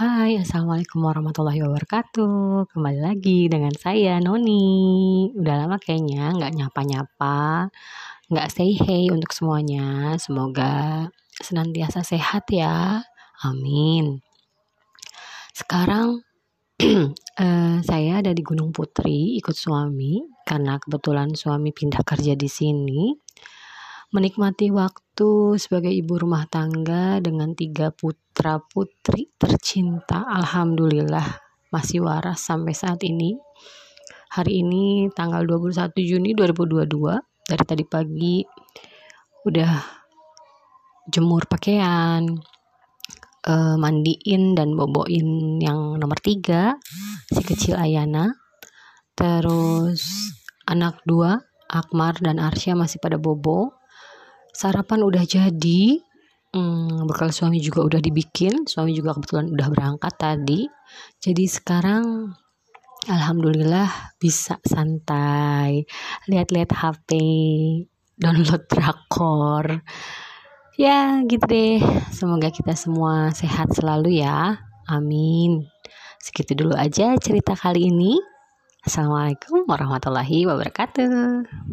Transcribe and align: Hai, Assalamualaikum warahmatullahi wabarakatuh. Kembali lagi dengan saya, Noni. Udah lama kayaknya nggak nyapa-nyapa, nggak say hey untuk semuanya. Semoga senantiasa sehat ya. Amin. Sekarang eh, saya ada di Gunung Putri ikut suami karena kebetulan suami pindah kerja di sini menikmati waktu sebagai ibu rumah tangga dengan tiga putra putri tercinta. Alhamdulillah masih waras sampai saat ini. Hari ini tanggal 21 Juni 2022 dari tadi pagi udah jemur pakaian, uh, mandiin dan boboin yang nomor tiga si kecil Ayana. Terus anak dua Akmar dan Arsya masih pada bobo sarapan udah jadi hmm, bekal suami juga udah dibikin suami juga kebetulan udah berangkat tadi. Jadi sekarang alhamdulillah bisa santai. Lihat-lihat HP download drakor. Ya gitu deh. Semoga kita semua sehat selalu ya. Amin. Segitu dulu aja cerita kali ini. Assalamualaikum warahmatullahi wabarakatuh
Hai, 0.00 0.40
Assalamualaikum 0.40 1.04
warahmatullahi 1.04 1.60
wabarakatuh. 1.60 2.72
Kembali 2.72 3.04
lagi 3.04 3.52
dengan 3.52 3.68
saya, 3.76 4.16
Noni. 4.16 5.28
Udah 5.36 5.60
lama 5.60 5.76
kayaknya 5.76 6.32
nggak 6.40 6.56
nyapa-nyapa, 6.56 7.68
nggak 8.32 8.48
say 8.48 8.72
hey 8.80 9.12
untuk 9.12 9.28
semuanya. 9.36 10.16
Semoga 10.16 11.04
senantiasa 11.44 12.00
sehat 12.00 12.48
ya. 12.48 13.04
Amin. 13.44 14.24
Sekarang 15.52 16.24
eh, 16.80 17.76
saya 17.84 18.24
ada 18.24 18.32
di 18.32 18.40
Gunung 18.40 18.72
Putri 18.72 19.36
ikut 19.36 19.52
suami 19.52 20.24
karena 20.48 20.80
kebetulan 20.80 21.36
suami 21.36 21.76
pindah 21.76 22.00
kerja 22.08 22.32
di 22.40 22.48
sini 22.48 23.12
menikmati 24.10 24.74
waktu 24.74 25.54
sebagai 25.54 25.94
ibu 25.94 26.18
rumah 26.18 26.42
tangga 26.50 27.22
dengan 27.22 27.54
tiga 27.54 27.94
putra 28.40 28.56
putri 28.56 29.28
tercinta. 29.36 30.24
Alhamdulillah 30.24 31.44
masih 31.68 32.00
waras 32.00 32.40
sampai 32.40 32.72
saat 32.72 32.96
ini. 33.04 33.36
Hari 34.32 34.64
ini 34.64 35.12
tanggal 35.12 35.44
21 35.44 35.92
Juni 36.00 36.32
2022 36.32 36.88
dari 37.20 37.64
tadi 37.68 37.84
pagi 37.84 38.40
udah 39.44 39.72
jemur 41.12 41.44
pakaian, 41.52 42.24
uh, 43.44 43.76
mandiin 43.76 44.56
dan 44.56 44.72
boboin 44.72 45.60
yang 45.60 46.00
nomor 46.00 46.16
tiga 46.24 46.80
si 47.28 47.44
kecil 47.44 47.76
Ayana. 47.76 48.40
Terus 49.20 50.00
anak 50.64 51.04
dua 51.04 51.44
Akmar 51.68 52.16
dan 52.24 52.40
Arsya 52.40 52.72
masih 52.72 53.04
pada 53.04 53.20
bobo 53.20 53.76
sarapan 54.56 55.04
udah 55.04 55.28
jadi 55.28 56.00
hmm, 56.54 57.06
bekal 57.06 57.30
suami 57.30 57.58
juga 57.62 57.86
udah 57.86 58.00
dibikin 58.02 58.66
suami 58.66 58.94
juga 58.94 59.16
kebetulan 59.16 59.50
udah 59.50 59.68
berangkat 59.70 60.14
tadi. 60.18 60.66
Jadi 61.22 61.44
sekarang 61.46 62.34
alhamdulillah 63.06 64.16
bisa 64.20 64.58
santai. 64.66 65.86
Lihat-lihat 66.28 66.70
HP 66.74 67.10
download 68.18 68.68
drakor. 68.68 69.80
Ya 70.76 71.20
gitu 71.28 71.44
deh. 71.44 71.80
Semoga 72.12 72.48
kita 72.48 72.72
semua 72.76 73.32
sehat 73.32 73.72
selalu 73.76 74.20
ya. 74.20 74.64
Amin. 74.88 75.68
Segitu 76.20 76.52
dulu 76.52 76.76
aja 76.76 77.16
cerita 77.16 77.56
kali 77.56 77.88
ini. 77.88 78.16
Assalamualaikum 78.80 79.68
warahmatullahi 79.68 80.48
wabarakatuh 80.48 81.68